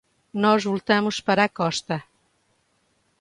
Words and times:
Nós 0.43 0.61
voltamos 0.71 1.15
para 1.27 1.41
a 1.43 1.53
costa. 1.59 1.97